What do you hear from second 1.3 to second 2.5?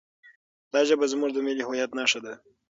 د ملي هویت نښه ده.